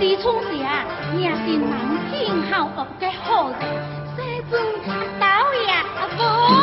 [0.00, 0.82] 李春霞，
[1.18, 1.78] 也是南
[2.10, 3.60] 京好学的好人，
[4.16, 4.88] 西村插
[5.68, 5.84] 呀，
[6.18, 6.59] 无、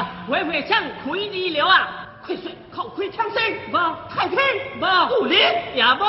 [0.00, 2.08] 阿霞，会会唱开你了啊！
[2.24, 3.74] 快说，靠开枪声，无
[4.08, 4.38] 太平，
[4.80, 4.84] 无
[5.20, 5.36] 武力，
[5.74, 6.04] 也无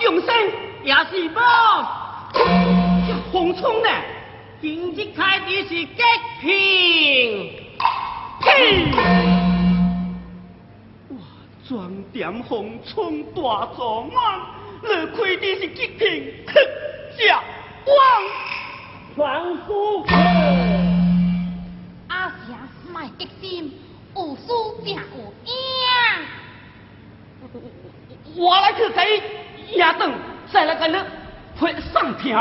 [0.00, 0.28] 用心，
[0.84, 1.38] 也是无。
[3.06, 3.88] 这红冲呢？
[4.60, 6.02] 今日开始是极
[6.40, 6.50] 品，
[8.42, 8.92] 嘿！
[11.10, 11.16] 哇，
[11.66, 14.50] 装点红冲大壮啊！
[14.82, 16.54] 你开的是极品，哼，
[17.16, 17.18] 这
[17.86, 17.96] 王
[19.16, 19.70] 传书。
[22.92, 23.72] 卖激心，
[24.14, 25.52] 有输正有赢。
[28.36, 29.22] 我来去给
[29.78, 30.12] 亚顿，
[30.52, 30.98] 再来给你
[31.58, 32.36] 会上听。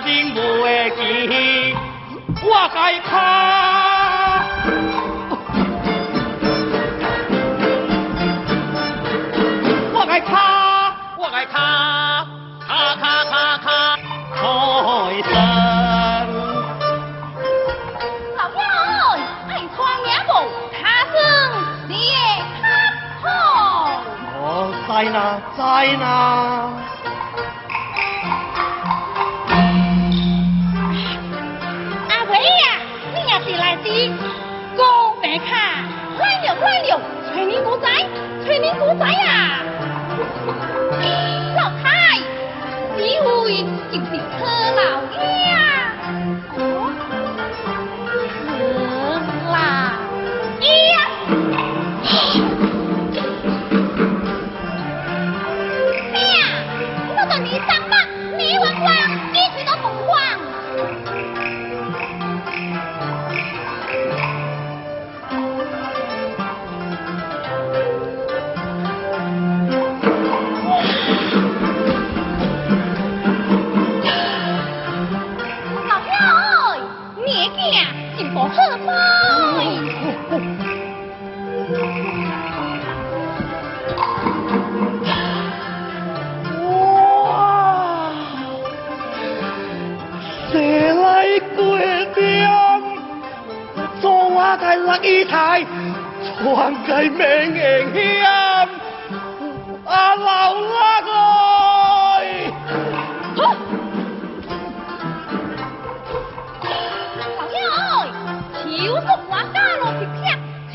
[0.00, 1.76] 人无会记，
[2.42, 3.10] 我该卡。
[9.94, 12.26] 我该卡，我该卡，
[12.66, 13.66] 卡卡卡卡，
[14.34, 14.40] 开
[15.30, 15.32] 声。
[18.36, 18.60] 老友，
[19.48, 20.30] 爱穿也无，
[20.72, 20.80] 他
[21.12, 21.14] 生
[21.88, 22.16] 你也
[22.60, 22.62] 看
[23.22, 23.24] 好。
[24.40, 24.42] 我
[24.88, 25.16] 在哪，
[25.56, 25.60] 在
[25.98, 26.02] 哪？
[38.94, 39.64] 催你古仔呀！
[41.56, 41.84] 老太，
[42.96, 44.40] 你位就是柯
[78.42, 78.48] 哇！
[90.50, 91.60] 谁来过？
[94.00, 94.56] 做我
[95.26, 95.64] 台
[96.44, 97.20] 传给名
[97.94, 98.26] 英雄。
[99.86, 101.51] 啊，老那个。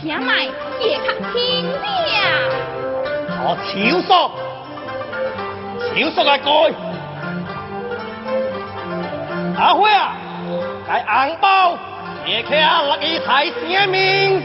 [0.07, 0.45] 请买
[0.79, 1.75] 也看听了。
[3.43, 3.67] 哦，超
[4.07, 4.09] 速，
[5.83, 6.49] 超速来改。
[9.59, 10.15] 阿辉啊，
[10.87, 11.77] 该红包
[12.25, 14.41] 也去啊，落去台声明。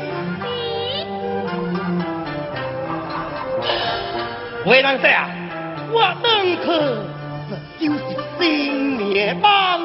[4.66, 5.30] 为人说啊，
[5.92, 6.26] 我登
[6.56, 6.66] 去
[7.48, 8.00] 这就是
[8.40, 9.80] 新年帮，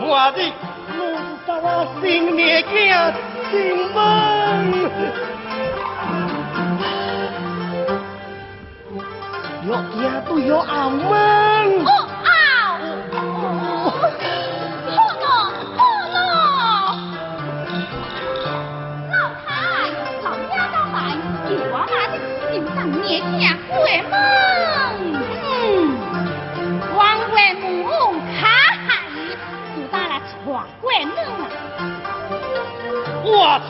[0.00, 0.50] 我日
[0.96, 0.98] 路
[1.46, 3.12] 上啊新年行
[3.50, 3.96] 新门。
[9.66, 11.04] 有惊都有后门。
[11.84, 11.88] 哦
[12.24, 12.30] 啊！
[13.12, 13.16] 好
[15.20, 15.30] 咯，
[24.10, 24.49] 好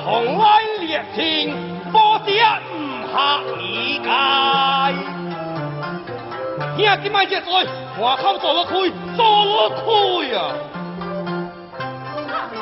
[0.02, 0.44] 我从来
[0.81, 1.55] 列情，
[1.93, 2.26] 保证
[2.73, 3.14] 唔下
[3.58, 4.08] 意界。
[6.76, 7.52] 听今摆这嘴，
[8.00, 8.70] 外口做了开，
[9.14, 9.82] 做了开
[10.37, 10.38] 啊！
[12.29, 12.56] 老太，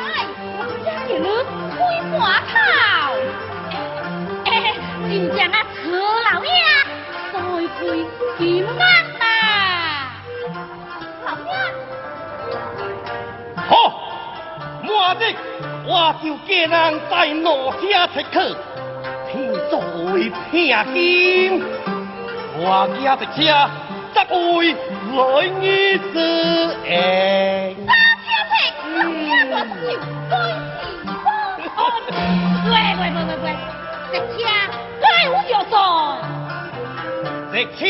[0.59, 1.25] 王家的人
[1.71, 1.77] 开
[2.19, 2.53] 花头。
[4.45, 4.51] 哎，
[5.09, 5.55] 就将啊
[5.85, 5.87] 车
[6.33, 6.51] 老爷
[7.33, 7.35] 再
[7.79, 7.81] 开
[8.39, 8.83] 金安
[15.91, 17.81] 我就叫人在路车
[18.13, 18.37] 出去，
[19.33, 19.33] 天
[19.71, 19.73] 作
[20.13, 20.53] 为聘
[20.93, 21.65] 金，
[22.59, 23.37] 我家的车
[24.13, 24.17] 则
[24.59, 24.77] 为
[25.15, 25.17] 来
[25.63, 25.65] 日
[26.13, 26.15] 子
[26.85, 27.75] 诶。
[27.87, 27.91] 三
[28.21, 28.53] 千岁，
[28.99, 29.73] 老爷我是
[30.29, 31.81] 该是哦，
[32.67, 32.71] 喂
[33.01, 33.47] 喂喂喂喂，
[34.13, 34.39] 这车
[35.01, 35.73] 该有要做。
[37.51, 37.81] 这车